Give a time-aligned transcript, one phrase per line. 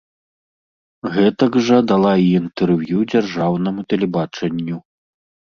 [1.17, 4.77] Гэтак жа дала і інтэрв'ю дзяржаўнаму тэлебачанню.